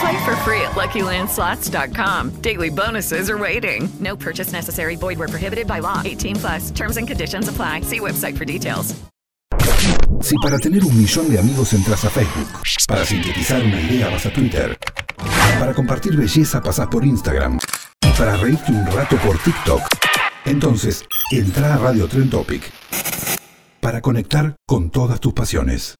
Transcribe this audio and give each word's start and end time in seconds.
Play 0.00 0.24
for 0.24 0.34
free 0.36 0.62
at 0.62 0.72
LuckyLandSlots.com. 0.72 2.40
Daily 2.40 2.70
bonuses 2.70 3.28
are 3.28 3.36
waiting. 3.36 3.88
No 4.00 4.16
purchase 4.16 4.52
necessary. 4.52 4.96
Void 4.96 5.18
where 5.18 5.28
prohibited 5.28 5.66
by 5.66 5.80
law. 5.80 6.00
18 6.04 6.36
plus. 6.36 6.70
Terms 6.70 6.96
and 6.96 7.06
conditions 7.06 7.48
apply. 7.48 7.82
See 7.82 8.00
website 8.00 8.36
for 8.38 8.46
details. 8.46 8.94
Si 10.22 10.36
para 10.42 10.58
tener 10.58 10.84
un 10.84 10.96
millón 10.96 11.30
de 11.30 11.38
amigos 11.38 11.72
entras 11.72 12.04
a 12.04 12.10
Facebook, 12.10 12.48
para 12.86 13.04
sintetizar 13.04 13.62
una 13.62 13.80
idea 13.80 14.08
vas 14.10 14.26
a 14.26 14.32
Twitter, 14.32 14.78
para 15.58 15.74
compartir 15.74 16.16
belleza 16.16 16.62
pasás 16.62 16.88
por 16.88 17.04
Instagram 17.04 17.58
y 18.02 18.18
para 18.18 18.36
reírte 18.36 18.72
un 18.72 18.86
rato 18.86 19.16
por 19.16 19.38
TikTok, 19.38 19.80
entonces 20.44 21.04
entra 21.30 21.74
a 21.74 21.78
Radio 21.78 22.06
Trend 22.06 22.30
Topic 22.30 22.62
para 23.80 24.02
conectar 24.02 24.56
con 24.66 24.90
todas 24.90 25.20
tus 25.20 25.32
pasiones. 25.32 25.99